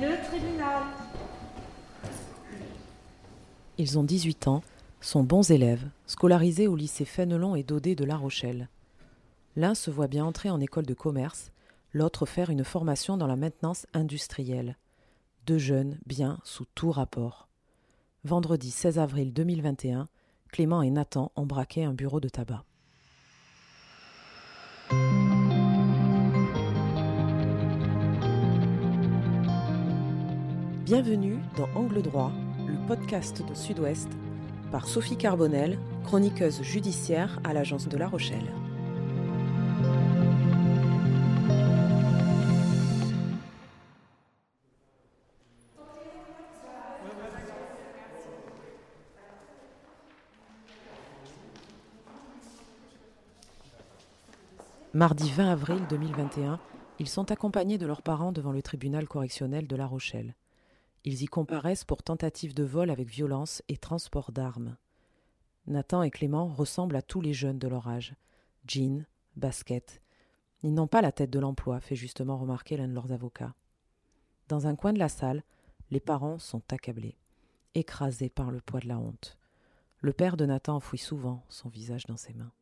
Le 0.00 0.28
tribunal. 0.28 0.82
Ils 3.78 3.98
ont 3.98 4.04
18 4.04 4.48
ans, 4.48 4.62
sont 5.00 5.22
bons 5.22 5.50
élèves, 5.50 5.88
scolarisés 6.06 6.68
au 6.68 6.76
lycée 6.76 7.06
Fénelon 7.06 7.54
et 7.54 7.62
Daudet 7.62 7.94
de 7.94 8.04
La 8.04 8.16
Rochelle. 8.16 8.68
L'un 9.56 9.74
se 9.74 9.90
voit 9.90 10.06
bien 10.06 10.26
entrer 10.26 10.50
en 10.50 10.60
école 10.60 10.84
de 10.84 10.92
commerce, 10.92 11.50
l'autre 11.94 12.26
faire 12.26 12.50
une 12.50 12.64
formation 12.64 13.16
dans 13.16 13.26
la 13.26 13.36
maintenance 13.36 13.86
industrielle. 13.94 14.76
Deux 15.46 15.58
jeunes, 15.58 15.98
bien, 16.04 16.40
sous 16.44 16.66
tout 16.74 16.90
rapport. 16.90 17.48
Vendredi 18.24 18.70
16 18.70 18.98
avril 18.98 19.32
2021, 19.32 20.08
Clément 20.52 20.82
et 20.82 20.90
Nathan 20.90 21.32
ont 21.36 21.46
braqué 21.46 21.84
un 21.84 21.94
bureau 21.94 22.20
de 22.20 22.28
tabac. 22.28 22.64
Bienvenue 30.86 31.40
dans 31.56 31.68
Angle 31.74 32.00
droit, 32.00 32.30
le 32.64 32.86
podcast 32.86 33.44
de 33.44 33.54
Sud-Ouest, 33.54 34.08
par 34.70 34.86
Sophie 34.86 35.16
Carbonel, 35.16 35.80
chroniqueuse 36.04 36.62
judiciaire 36.62 37.40
à 37.42 37.52
l'agence 37.52 37.88
de 37.88 37.96
La 37.96 38.06
Rochelle. 38.06 38.46
Mardi 54.94 55.32
20 55.32 55.50
avril 55.50 55.80
2021, 55.90 56.60
ils 57.00 57.08
sont 57.08 57.32
accompagnés 57.32 57.76
de 57.76 57.86
leurs 57.86 58.02
parents 58.02 58.30
devant 58.30 58.52
le 58.52 58.62
tribunal 58.62 59.08
correctionnel 59.08 59.66
de 59.66 59.74
La 59.74 59.86
Rochelle. 59.88 60.36
Ils 61.06 61.22
y 61.22 61.26
comparaissent 61.26 61.84
pour 61.84 62.02
tentative 62.02 62.52
de 62.52 62.64
vol 62.64 62.90
avec 62.90 63.08
violence 63.08 63.62
et 63.68 63.76
transport 63.76 64.32
d'armes. 64.32 64.76
Nathan 65.68 66.02
et 66.02 66.10
Clément 66.10 66.48
ressemblent 66.48 66.96
à 66.96 67.02
tous 67.02 67.20
les 67.20 67.32
jeunes 67.32 67.60
de 67.60 67.68
leur 67.68 67.86
âge. 67.86 68.16
Jeans, 68.66 69.06
basket. 69.36 70.02
Ils 70.64 70.74
n'ont 70.74 70.88
pas 70.88 71.02
la 71.02 71.12
tête 71.12 71.30
de 71.30 71.38
l'emploi, 71.38 71.78
fait 71.78 71.94
justement 71.94 72.36
remarquer 72.36 72.76
l'un 72.76 72.88
de 72.88 72.92
leurs 72.92 73.12
avocats. 73.12 73.54
Dans 74.48 74.66
un 74.66 74.74
coin 74.74 74.92
de 74.92 74.98
la 74.98 75.08
salle, 75.08 75.44
les 75.92 76.00
parents 76.00 76.40
sont 76.40 76.62
accablés, 76.72 77.16
écrasés 77.76 78.28
par 78.28 78.50
le 78.50 78.60
poids 78.60 78.80
de 78.80 78.88
la 78.88 78.98
honte. 78.98 79.38
Le 80.00 80.12
père 80.12 80.36
de 80.36 80.44
Nathan 80.44 80.74
enfouit 80.74 80.98
souvent 80.98 81.44
son 81.48 81.68
visage 81.68 82.06
dans 82.06 82.16
ses 82.16 82.34
mains. 82.34 82.52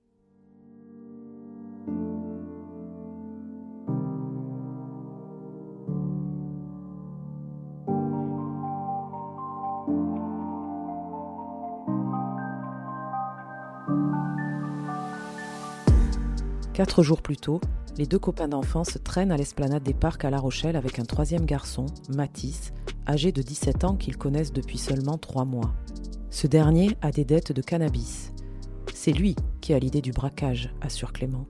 Quatre 16.75 17.05
jours 17.05 17.23
plus 17.23 17.37
tôt, 17.37 17.61
les 17.99 18.05
deux 18.05 18.19
copains 18.19 18.49
d'enfance 18.49 18.99
traînent 19.05 19.31
à 19.31 19.37
l'esplanade 19.37 19.85
des 19.85 19.95
parcs 19.95 20.25
à 20.25 20.31
La 20.31 20.41
Rochelle 20.41 20.75
avec 20.75 20.99
un 20.99 21.05
troisième 21.05 21.47
garçon, 21.47 21.87
Matisse, 22.09 22.73
âgé 23.07 23.31
de 23.31 23.43
17 23.43 23.85
ans 23.85 23.95
qu'ils 23.95 24.17
connaissent 24.17 24.53
depuis 24.53 24.79
seulement 24.79 25.17
trois 25.17 25.45
mois. 25.45 25.73
Ce 26.31 26.49
dernier 26.49 26.97
a 27.01 27.13
des 27.13 27.25
dettes 27.25 27.53
de 27.53 27.63
cannabis. 27.63 28.33
C'est 28.93 29.13
lui 29.13 29.37
qui 29.61 29.73
a 29.73 29.79
l'idée 29.79 30.01
du 30.01 30.11
braquage, 30.11 30.75
assure 30.81 31.13
Clément. 31.13 31.47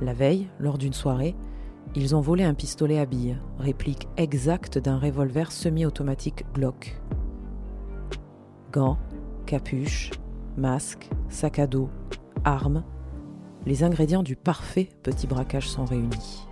La 0.00 0.12
veille, 0.12 0.46
lors 0.60 0.78
d'une 0.78 0.92
soirée, 0.92 1.34
ils 1.96 2.14
ont 2.14 2.20
volé 2.20 2.44
un 2.44 2.54
pistolet 2.54 3.00
à 3.00 3.04
billes, 3.04 3.36
réplique 3.58 4.06
exacte 4.16 4.78
d'un 4.78 5.00
revolver 5.00 5.50
semi-automatique 5.50 6.44
Glock. 6.54 7.00
Gants, 8.70 8.98
capuche, 9.44 10.12
masque, 10.56 11.10
sac 11.28 11.58
à 11.58 11.66
dos, 11.66 11.90
armes, 12.44 12.84
les 13.66 13.82
ingrédients 13.82 14.22
du 14.22 14.36
parfait 14.36 14.88
petit 15.02 15.26
braquage 15.26 15.68
sont 15.68 15.84
réunis. 15.84 16.44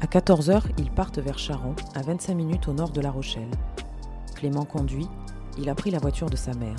À 0.00 0.06
14h, 0.06 0.64
ils 0.78 0.90
partent 0.90 1.18
vers 1.18 1.38
Charon, 1.38 1.74
à 1.94 2.02
25 2.02 2.34
minutes 2.34 2.68
au 2.68 2.72
nord 2.72 2.90
de 2.90 3.00
La 3.00 3.10
Rochelle. 3.10 3.50
Clément 4.34 4.64
conduit, 4.64 5.08
il 5.58 5.68
a 5.68 5.74
pris 5.74 5.90
la 5.90 5.98
voiture 5.98 6.28
de 6.28 6.36
sa 6.36 6.52
mère. 6.54 6.76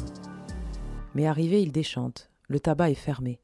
Mais 1.16 1.26
arrivé, 1.26 1.62
il 1.62 1.72
déchante. 1.72 2.30
Le 2.48 2.60
tabac 2.60 2.92
est 2.92 2.96
fermé. 2.96 3.42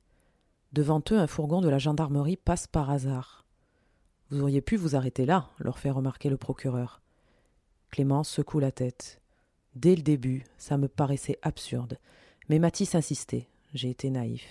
Devant 0.74 1.02
eux, 1.12 1.18
un 1.18 1.28
fourgon 1.28 1.62
de 1.62 1.70
la 1.70 1.80
gendarmerie 1.80 2.38
passe 2.38 2.68
par 2.68 2.90
hasard. 2.90 3.46
Vous 4.30 4.42
auriez 4.42 4.62
pu 4.62 4.78
vous 4.78 4.96
arrêter 4.96 5.26
là, 5.26 5.50
leur 5.60 5.80
fait 5.80 5.92
remarquer 5.92 6.30
le 6.30 6.38
procureur. 6.38 7.02
Clément 7.90 8.24
secoue 8.24 8.60
la 8.60 8.72
tête. 8.72 9.21
Dès 9.76 9.96
le 9.96 10.02
début, 10.02 10.44
ça 10.58 10.78
me 10.78 10.88
paraissait 10.88 11.40
absurde. 11.42 11.98
Mais 12.50 12.59
Mathis 12.59 12.96
insistait. 12.96 13.48
J'ai 13.74 13.90
été 13.90 14.09
naïf. 14.09 14.46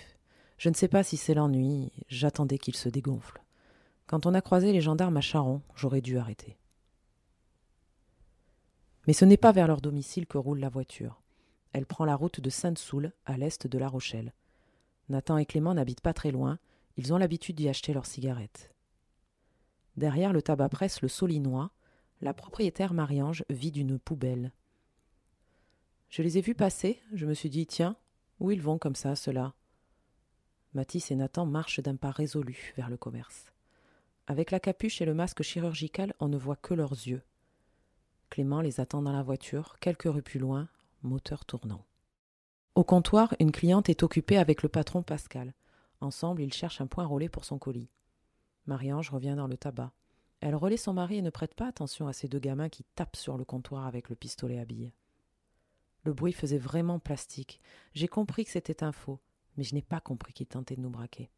Je 0.57 0.69
ne 0.69 0.73
sais 0.73 0.87
pas 0.87 1.03
si 1.03 1.17
c'est 1.17 1.33
l'ennui, 1.33 1.91
j'attendais 2.07 2.57
qu'il 2.57 2.75
se 2.75 2.89
dégonfle. 2.89 3.41
Quand 4.07 4.25
on 4.25 4.33
a 4.33 4.41
croisé 4.41 4.73
les 4.73 4.81
gendarmes 4.81 5.17
à 5.17 5.21
Charon, 5.21 5.61
j'aurais 5.75 6.01
dû 6.01 6.17
arrêter. 6.17 6.57
Mais 9.07 9.13
ce 9.13 9.25
n'est 9.25 9.37
pas 9.37 9.51
vers 9.51 9.67
leur 9.67 9.81
domicile 9.81 10.27
que 10.27 10.37
roule 10.37 10.59
la 10.59 10.69
voiture. 10.69 11.21
Elle 11.73 11.85
prend 11.85 12.05
la 12.05 12.15
route 12.15 12.41
de 12.41 12.49
Sainte-Soule, 12.49 13.13
à 13.25 13.37
l'est 13.37 13.67
de 13.67 13.77
La 13.77 13.87
Rochelle. 13.87 14.33
Nathan 15.09 15.37
et 15.37 15.45
Clément 15.45 15.73
n'habitent 15.73 16.01
pas 16.01 16.13
très 16.13 16.31
loin, 16.31 16.59
ils 16.97 17.13
ont 17.13 17.17
l'habitude 17.17 17.55
d'y 17.55 17.69
acheter 17.69 17.93
leurs 17.93 18.05
cigarettes. 18.05 18.71
Derrière 19.97 20.33
le 20.33 20.41
tabac 20.41 20.69
presse 20.69 21.01
Le 21.01 21.07
Solinois, 21.07 21.71
la 22.21 22.33
propriétaire 22.33 22.93
Marie-Ange 22.93 23.45
vit 23.49 23.71
d'une 23.71 23.97
poubelle. 23.97 24.51
Je 26.11 26.21
les 26.21 26.37
ai 26.37 26.41
vus 26.41 26.55
passer, 26.55 27.01
je 27.13 27.25
me 27.25 27.33
suis 27.33 27.49
dit 27.49 27.65
tiens, 27.65 27.95
où 28.41 28.51
ils 28.51 28.61
vont 28.61 28.77
comme 28.77 28.95
ça, 28.95 29.15
ceux-là? 29.15 29.53
Mathis 30.73 31.09
et 31.09 31.15
Nathan 31.15 31.45
marchent 31.45 31.79
d'un 31.79 31.95
pas 31.95 32.11
résolu 32.11 32.73
vers 32.75 32.89
le 32.89 32.97
commerce. 32.97 33.53
Avec 34.27 34.51
la 34.51 34.59
capuche 34.59 35.01
et 35.01 35.05
le 35.05 35.13
masque 35.13 35.41
chirurgical, 35.41 36.13
on 36.19 36.27
ne 36.27 36.37
voit 36.37 36.57
que 36.57 36.73
leurs 36.73 36.91
yeux. 36.91 37.23
Clément 38.29 38.59
les 38.59 38.81
attend 38.81 39.01
dans 39.01 39.13
la 39.13 39.23
voiture, 39.23 39.79
quelques 39.79 40.03
rues 40.03 40.21
plus 40.21 40.41
loin, 40.41 40.67
moteur 41.01 41.45
tournant. 41.45 41.85
Au 42.75 42.83
comptoir, 42.83 43.33
une 43.39 43.53
cliente 43.53 43.87
est 43.87 44.03
occupée 44.03 44.37
avec 44.37 44.63
le 44.63 44.69
patron 44.69 45.03
Pascal. 45.03 45.53
Ensemble, 46.01 46.41
ils 46.41 46.53
cherchent 46.53 46.81
un 46.81 46.87
point 46.87 47.05
relais 47.05 47.29
pour 47.29 47.45
son 47.45 47.57
colis. 47.57 47.89
Marie-Ange 48.65 49.11
revient 49.11 49.35
dans 49.37 49.47
le 49.47 49.55
tabac. 49.55 49.93
Elle 50.41 50.55
relaie 50.55 50.75
son 50.75 50.91
mari 50.91 51.19
et 51.19 51.21
ne 51.21 51.29
prête 51.29 51.53
pas 51.53 51.67
attention 51.67 52.09
à 52.09 52.13
ces 52.13 52.27
deux 52.27 52.39
gamins 52.39 52.67
qui 52.67 52.83
tapent 52.95 53.15
sur 53.15 53.37
le 53.37 53.45
comptoir 53.45 53.85
avec 53.85 54.09
le 54.09 54.15
pistolet 54.17 54.59
à 54.59 54.65
billes. 54.65 54.91
Le 56.03 56.13
bruit 56.13 56.33
faisait 56.33 56.57
vraiment 56.57 56.99
plastique. 56.99 57.61
J'ai 57.93 58.07
compris 58.07 58.45
que 58.45 58.51
c'était 58.51 58.83
un 58.83 58.91
faux, 58.91 59.19
mais 59.57 59.63
je 59.63 59.75
n'ai 59.75 59.81
pas 59.81 59.99
compris 59.99 60.33
qu'il 60.33 60.47
tentait 60.47 60.75
de 60.75 60.81
nous 60.81 60.89
braquer. 60.89 61.29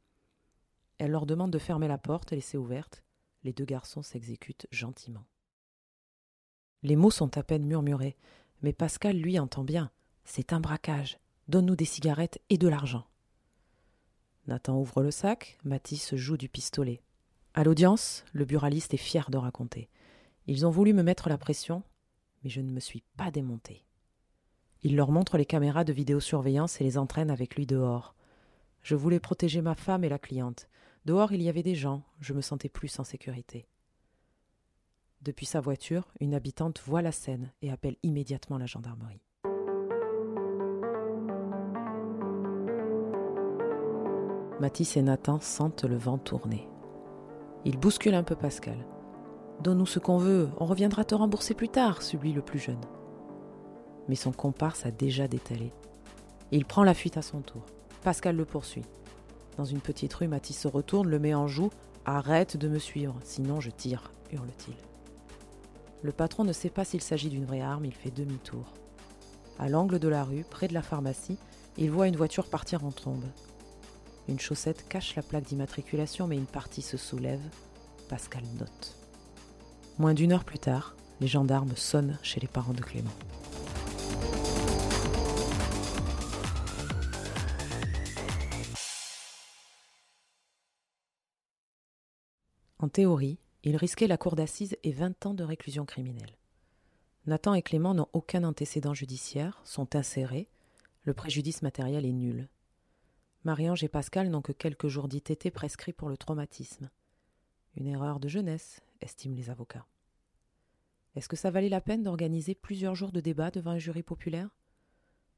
Elle 0.97 1.12
leur 1.12 1.25
demande 1.25 1.51
de 1.51 1.59
fermer 1.59 1.88
la 1.88 1.97
porte 1.97 2.31
et 2.31 2.35
laisser 2.35 2.57
ouverte. 2.57 3.03
Les 3.44 3.51
deux 3.51 3.66
garçons 3.66 4.03
s'exécutent 4.03 4.68
gentiment. 4.72 5.25
Les 6.81 6.96
mots 6.96 7.12
sont 7.12 7.38
à 7.38 7.44
peine 7.44 7.66
murmurés, 7.66 8.16
mais 8.62 8.74
Pascal, 8.74 9.18
lui, 9.18 9.40
entend 9.40 9.63
bien. 9.63 9.91
C'est 10.24 10.53
un 10.53 10.59
braquage. 10.59 11.19
Donne-nous 11.50 11.75
des 11.75 11.85
cigarettes 11.85 12.40
et 12.50 12.57
de 12.57 12.68
l'argent. 12.68 13.06
Nathan 14.47 14.80
ouvre 14.80 15.01
le 15.01 15.12
sac, 15.12 15.57
Mathis 15.63 16.16
joue 16.16 16.38
du 16.38 16.50
pistolet. 16.50 17.01
À 17.53 17.63
l'audience, 17.63 18.24
le 18.34 18.45
buraliste 18.45 18.94
est 18.94 18.97
fier 18.97 19.30
de 19.30 19.38
raconter. 19.38 19.90
Ils 20.47 20.66
ont 20.66 20.69
voulu 20.69 20.94
me 20.94 21.03
mettre 21.03 21.30
la 21.30 21.38
pression, 21.38 21.84
mais 22.44 22.50
je 22.50 22.62
ne 22.62 22.72
me 22.72 22.80
suis 22.80 23.03
pas 23.16 23.31
démonté. 23.31 23.85
Il 24.85 24.97
leur 24.97 25.11
montre 25.11 25.38
les 25.38 25.45
caméras 25.45 25.85
de 25.85 25.94
vidéosurveillance 25.94 26.81
et 26.81 26.83
les 26.83 26.97
entraîne 26.97 27.31
avec 27.31 27.55
lui 27.55 27.66
dehors. 27.66 28.16
Je 28.81 28.95
voulais 28.95 29.21
protéger 29.21 29.62
ma 29.62 29.75
femme 29.75 30.03
et 30.03 30.09
la 30.09 30.19
cliente. 30.19 30.68
Dehors, 31.06 31.31
il 31.31 31.41
y 31.41 31.47
avait 31.47 31.63
des 31.63 31.75
gens, 31.75 32.03
je 32.19 32.33
me 32.33 32.41
sentais 32.41 32.68
plus 32.68 33.00
en 33.00 33.06
sécurité. 33.06 33.65
Depuis 35.21 35.45
sa 35.45 35.62
voiture, 35.62 36.12
une 36.19 36.33
habitante 36.33 36.81
voit 36.85 37.01
la 37.01 37.13
scène 37.13 37.53
et 37.62 37.71
appelle 37.71 37.95
immédiatement 38.03 38.57
la 38.57 38.65
gendarmerie. 38.65 39.21
Mathis 44.59 44.97
et 44.97 45.01
Nathan 45.01 45.39
sentent 45.39 45.85
le 45.85 45.95
vent 45.95 46.18
tourner. 46.18 46.68
Ils 47.63 47.80
bousculent 47.80 48.15
un 48.15 48.24
peu 48.24 48.35
Pascal. 48.35 48.85
Donne-nous 49.62 49.85
ce 49.85 50.00
qu'on 50.00 50.18
veut, 50.18 50.50
on 50.57 50.65
reviendra 50.65 51.06
te 51.06 51.15
rembourser 51.15 51.53
plus 51.53 51.69
tard, 51.69 52.01
subit 52.01 52.33
le 52.33 52.41
plus 52.41 52.59
jeune 52.59 52.81
mais 54.07 54.15
son 54.15 54.31
comparse 54.31 54.85
a 54.85 54.91
déjà 54.91 55.27
détalé. 55.27 55.71
Il 56.51 56.65
prend 56.65 56.83
la 56.83 56.94
fuite 56.94 57.17
à 57.17 57.21
son 57.21 57.41
tour. 57.41 57.65
Pascal 58.03 58.35
le 58.35 58.45
poursuit. 58.45 58.85
Dans 59.57 59.65
une 59.65 59.79
petite 59.79 60.13
rue, 60.13 60.27
Mathis 60.27 60.59
se 60.59 60.67
retourne, 60.67 61.07
le 61.07 61.19
met 61.19 61.33
en 61.33 61.47
joue. 61.47 61.69
Arrête 62.05 62.57
de 62.57 62.67
me 62.67 62.79
suivre, 62.79 63.15
sinon 63.23 63.61
je 63.61 63.69
tire, 63.69 64.11
hurle-t-il. 64.31 64.75
Le 66.01 66.11
patron 66.11 66.44
ne 66.44 66.51
sait 66.51 66.69
pas 66.69 66.83
s'il 66.83 67.01
s'agit 67.01 67.29
d'une 67.29 67.45
vraie 67.45 67.61
arme, 67.61 67.85
il 67.85 67.94
fait 67.94 68.11
demi-tour. 68.11 68.73
À 69.57 69.69
l'angle 69.69 70.00
de 70.00 70.07
la 70.09 70.23
rue, 70.23 70.44
près 70.49 70.67
de 70.67 70.73
la 70.73 70.81
pharmacie, 70.81 71.38
il 71.77 71.91
voit 71.91 72.07
une 72.07 72.17
voiture 72.17 72.49
partir 72.49 72.83
en 72.83 72.91
trombe. 72.91 73.23
Une 74.27 74.39
chaussette 74.39 74.88
cache 74.88 75.15
la 75.15 75.23
plaque 75.23 75.45
d'immatriculation, 75.45 76.27
mais 76.27 76.38
une 76.38 76.45
partie 76.45 76.81
se 76.81 76.97
soulève. 76.97 77.41
Pascal 78.09 78.44
note. 78.59 78.97
Moins 79.97 80.13
d'une 80.13 80.33
heure 80.33 80.44
plus 80.44 80.59
tard, 80.59 80.95
les 81.21 81.27
gendarmes 81.27 81.75
sonnent 81.75 82.17
chez 82.21 82.39
les 82.39 82.47
parents 82.47 82.73
de 82.73 82.81
Clément. 82.81 83.11
En 92.83 92.89
théorie, 92.89 93.39
il 93.63 93.77
risquait 93.77 94.07
la 94.07 94.18
cour 94.18 94.36
d'assises 94.36 94.75
et 94.83 94.92
20 94.92 95.25
ans 95.25 95.33
de 95.33 95.45
réclusion 95.45 95.86
criminelle. 95.86 96.36
Nathan 97.25 97.54
et 97.54 97.62
Clément 97.62 97.94
n'ont 97.94 98.10
aucun 98.12 98.44
antécédent 98.44 98.94
judiciaire, 98.94 99.62
sont 99.63 99.95
insérés, 99.95 100.50
le 101.04 101.13
préjudice 101.13 101.62
matériel 101.62 102.06
est 102.06 102.12
nul. 102.12 102.50
Marie-Ange 103.45 103.86
et 103.86 103.88
Pascal 103.88 104.30
n'ont 104.30 104.42
que 104.42 104.51
quelques 104.51 104.89
jours 104.89 105.07
d'ITT 105.07 105.50
prescrits 105.51 105.94
pour 105.94 106.09
le 106.09 106.18
traumatisme. 106.18 106.89
Une 107.75 107.88
erreur 107.88 108.19
de 108.19 108.27
jeunesse, 108.27 108.81
estiment 109.00 109.36
les 109.36 109.50
avocats. 109.50 109.86
Est-ce 111.15 111.30
que 111.30 111.36
ça 111.36 111.51
valait 111.51 111.69
la 111.69 111.81
peine 111.81 112.04
d'organiser 112.04 112.56
plusieurs 112.56 112.95
jours 112.95 113.12
de 113.12 113.21
débat 113.21 113.51
devant 113.51 113.71
un 113.71 113.77
jury 113.77 114.04
populaire? 114.04 114.50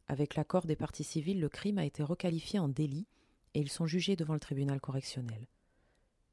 Avec 0.07 0.35
l'accord 0.35 0.65
des 0.65 0.75
parties 0.75 1.03
civiles, 1.03 1.39
le 1.39 1.49
crime 1.49 1.77
a 1.77 1.85
été 1.85 2.03
requalifié 2.03 2.59
en 2.59 2.69
délit 2.69 3.07
et 3.53 3.59
ils 3.59 3.69
sont 3.69 3.85
jugés 3.85 4.15
devant 4.15 4.33
le 4.33 4.39
tribunal 4.39 4.79
correctionnel. 4.79 5.47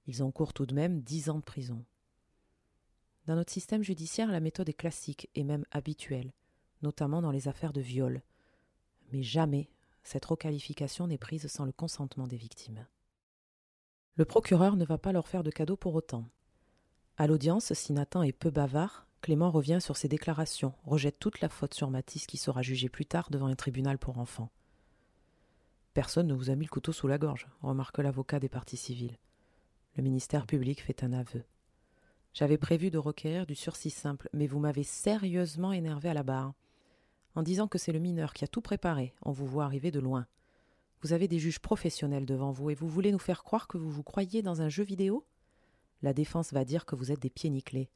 Ils 0.06 0.22
encourent 0.22 0.52
tout 0.52 0.66
de 0.66 0.74
même 0.74 1.00
dix 1.00 1.30
ans 1.30 1.38
de 1.38 1.44
prison. 1.44 1.84
Dans 3.26 3.36
notre 3.36 3.52
système 3.52 3.82
judiciaire, 3.82 4.30
la 4.30 4.40
méthode 4.40 4.68
est 4.68 4.74
classique 4.74 5.30
et 5.34 5.44
même 5.44 5.64
habituelle, 5.70 6.32
notamment 6.82 7.22
dans 7.22 7.30
les 7.30 7.48
affaires 7.48 7.72
de 7.72 7.80
viol. 7.80 8.22
Mais 9.12 9.22
jamais 9.22 9.70
cette 10.02 10.24
requalification 10.24 11.06
n'est 11.06 11.18
prise 11.18 11.46
sans 11.46 11.64
le 11.64 11.72
consentement 11.72 12.26
des 12.26 12.36
victimes. 12.36 12.86
Le 14.16 14.24
procureur 14.24 14.76
ne 14.76 14.84
va 14.84 14.98
pas 14.98 15.12
leur 15.12 15.28
faire 15.28 15.44
de 15.44 15.50
cadeau 15.50 15.76
pour 15.76 15.94
autant. 15.94 16.28
À 17.16 17.26
l'audience, 17.26 17.72
si 17.72 17.92
Nathan 17.92 18.22
est 18.22 18.32
peu 18.32 18.50
bavard, 18.50 19.06
Clément 19.22 19.52
revient 19.52 19.78
sur 19.80 19.96
ses 19.96 20.08
déclarations, 20.08 20.74
rejette 20.84 21.20
toute 21.20 21.40
la 21.40 21.48
faute 21.48 21.74
sur 21.74 21.90
Matisse 21.90 22.26
qui 22.26 22.36
sera 22.36 22.60
jugé 22.60 22.88
plus 22.88 23.06
tard 23.06 23.30
devant 23.30 23.46
un 23.46 23.54
tribunal 23.54 23.96
pour 23.96 24.18
enfants. 24.18 24.50
Personne 25.94 26.26
ne 26.26 26.34
vous 26.34 26.50
a 26.50 26.56
mis 26.56 26.64
le 26.64 26.70
couteau 26.70 26.90
sous 26.92 27.06
la 27.06 27.18
gorge, 27.18 27.46
remarque 27.60 27.98
l'avocat 27.98 28.40
des 28.40 28.48
parties 28.48 28.76
civiles. 28.76 29.16
Le 29.94 30.02
ministère 30.02 30.44
public 30.44 30.82
fait 30.82 31.04
un 31.04 31.12
aveu. 31.12 31.44
J'avais 32.34 32.58
prévu 32.58 32.90
de 32.90 32.98
requérir 32.98 33.46
du 33.46 33.54
sursis 33.54 33.90
simple, 33.90 34.28
mais 34.32 34.48
vous 34.48 34.58
m'avez 34.58 34.82
sérieusement 34.82 35.70
énervé 35.70 36.08
à 36.08 36.14
la 36.14 36.24
barre. 36.24 36.54
En 37.36 37.44
disant 37.44 37.68
que 37.68 37.78
c'est 37.78 37.92
le 37.92 38.00
mineur 38.00 38.34
qui 38.34 38.42
a 38.42 38.48
tout 38.48 38.60
préparé, 38.60 39.14
on 39.22 39.30
vous 39.30 39.46
voit 39.46 39.64
arriver 39.64 39.92
de 39.92 40.00
loin. 40.00 40.26
Vous 41.00 41.12
avez 41.12 41.28
des 41.28 41.38
juges 41.38 41.60
professionnels 41.60 42.26
devant 42.26 42.50
vous 42.50 42.70
et 42.70 42.74
vous 42.74 42.88
voulez 42.88 43.12
nous 43.12 43.20
faire 43.20 43.44
croire 43.44 43.68
que 43.68 43.78
vous 43.78 43.90
vous 43.90 44.02
croyez 44.02 44.42
dans 44.42 44.62
un 44.62 44.68
jeu 44.68 44.82
vidéo? 44.82 45.24
La 46.02 46.12
défense 46.12 46.52
va 46.52 46.64
dire 46.64 46.86
que 46.86 46.96
vous 46.96 47.12
êtes 47.12 47.22
des 47.22 47.30
pieds 47.30 47.50
nickelés. 47.50 47.88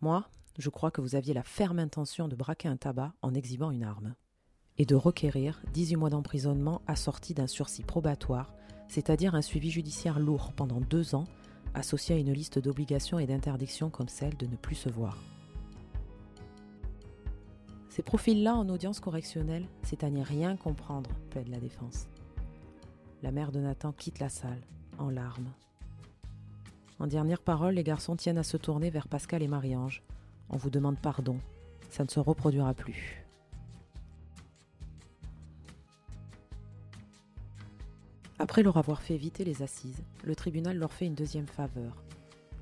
Moi, 0.00 0.28
je 0.58 0.70
crois 0.70 0.90
que 0.90 1.00
vous 1.00 1.14
aviez 1.14 1.34
la 1.34 1.42
ferme 1.42 1.78
intention 1.78 2.28
de 2.28 2.36
braquer 2.36 2.68
un 2.68 2.76
tabac 2.76 3.12
en 3.22 3.34
exhibant 3.34 3.70
une 3.70 3.84
arme. 3.84 4.14
Et 4.78 4.86
de 4.86 4.94
requérir 4.94 5.62
18 5.72 5.96
mois 5.96 6.10
d'emprisonnement 6.10 6.82
assorti 6.86 7.34
d'un 7.34 7.46
sursis 7.46 7.82
probatoire, 7.82 8.52
c'est-à-dire 8.88 9.34
un 9.34 9.42
suivi 9.42 9.70
judiciaire 9.70 10.18
lourd 10.18 10.52
pendant 10.54 10.80
deux 10.80 11.14
ans 11.14 11.26
associé 11.74 12.14
à 12.14 12.18
une 12.18 12.32
liste 12.32 12.58
d'obligations 12.58 13.18
et 13.18 13.26
d'interdictions 13.26 13.90
comme 13.90 14.08
celle 14.08 14.36
de 14.36 14.46
ne 14.46 14.56
plus 14.56 14.76
se 14.76 14.88
voir. 14.88 15.18
Ces 17.88 18.02
profils-là 18.02 18.56
en 18.56 18.68
audience 18.68 19.00
correctionnelle, 19.00 19.68
c'est 19.82 20.02
à 20.02 20.10
n'y 20.10 20.22
rien 20.22 20.56
comprendre, 20.56 21.10
plaide 21.30 21.48
la 21.48 21.60
défense. 21.60 22.08
La 23.22 23.30
mère 23.30 23.52
de 23.52 23.60
Nathan 23.60 23.92
quitte 23.92 24.18
la 24.18 24.28
salle, 24.28 24.60
en 24.98 25.10
larmes. 25.10 25.52
En 26.98 27.06
dernière 27.06 27.40
parole, 27.40 27.74
les 27.74 27.84
garçons 27.84 28.16
tiennent 28.16 28.38
à 28.38 28.42
se 28.42 28.56
tourner 28.56 28.90
vers 28.90 29.08
Pascal 29.08 29.42
et 29.42 29.48
Marie-Ange. 29.48 30.02
On 30.50 30.56
vous 30.56 30.70
demande 30.70 30.98
pardon, 30.98 31.38
ça 31.90 32.04
ne 32.04 32.08
se 32.08 32.20
reproduira 32.20 32.74
plus. 32.74 33.24
Après 38.38 38.62
leur 38.62 38.76
avoir 38.76 39.00
fait 39.00 39.14
éviter 39.14 39.44
les 39.44 39.62
assises, 39.62 40.02
le 40.24 40.34
tribunal 40.34 40.76
leur 40.76 40.92
fait 40.92 41.06
une 41.06 41.14
deuxième 41.14 41.46
faveur. 41.46 42.02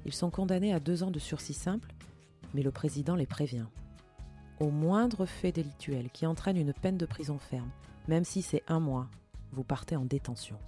Ils 0.04 0.12
sont 0.12 0.30
condamnés 0.30 0.72
à 0.72 0.80
deux 0.80 1.02
ans 1.02 1.10
de 1.10 1.18
sursis 1.18 1.54
simple, 1.54 1.92
mais 2.54 2.62
le 2.62 2.70
président 2.70 3.14
les 3.14 3.26
prévient. 3.26 3.66
Au 4.60 4.70
moindre 4.70 5.26
fait 5.26 5.50
délictuel 5.50 6.10
qui 6.10 6.26
entraîne 6.26 6.56
une 6.56 6.72
peine 6.72 6.98
de 6.98 7.06
prison 7.06 7.38
ferme, 7.38 7.70
même 8.06 8.24
si 8.24 8.42
c'est 8.42 8.62
un 8.68 8.80
mois, 8.80 9.08
vous 9.52 9.64
partez 9.64 9.96
en 9.96 10.04
détention. 10.04 10.58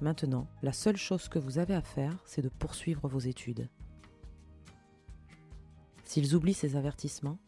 Maintenant, 0.00 0.46
la 0.62 0.72
seule 0.72 0.96
chose 0.96 1.28
que 1.28 1.38
vous 1.38 1.58
avez 1.58 1.74
à 1.74 1.82
faire, 1.82 2.16
c'est 2.24 2.42
de 2.42 2.48
poursuivre 2.48 3.08
vos 3.08 3.18
études. 3.18 3.68
S'ils 6.10 6.34
oublient 6.34 6.54
ces 6.54 6.74
avertissements, 6.74 7.38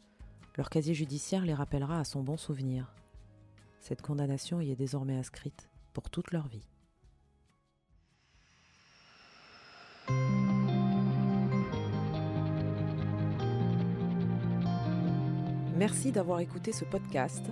leur 0.56 0.70
casier 0.70 0.94
judiciaire 0.94 1.44
les 1.44 1.53
rappellera 1.53 1.99
à 1.99 2.05
son 2.05 2.23
bon 2.23 2.37
souvenir. 2.37 2.94
Cette 3.81 4.03
condamnation 4.03 4.61
y 4.61 4.70
est 4.70 4.76
désormais 4.76 5.17
inscrite 5.17 5.69
pour 5.93 6.11
toute 6.11 6.31
leur 6.31 6.47
vie. 6.47 6.69
Merci 15.76 16.12
d'avoir 16.12 16.38
écouté 16.38 16.70
ce 16.70 16.85
podcast. 16.85 17.44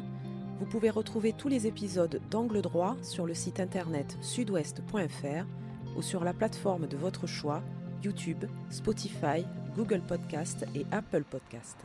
Vous 0.61 0.67
pouvez 0.67 0.91
retrouver 0.91 1.33
tous 1.33 1.49
les 1.49 1.67
épisodes 1.67 2.21
d'Angle 2.31 2.63
droit 2.63 2.97
sur 3.03 3.27
le 3.27 3.35
site 3.35 3.59
internet 3.59 4.17
sudouest.fr 4.21 5.45
ou 5.97 6.03
sur 6.03 6.23
la 6.23 6.35
plateforme 6.35 6.87
de 6.87 6.97
votre 6.97 7.27
choix, 7.27 7.65
YouTube, 8.05 8.45
Spotify, 8.69 9.45
Google 9.77 10.01
Podcast 10.01 10.65
et 10.75 10.87
Apple 10.91 11.25
Podcast. 11.25 11.79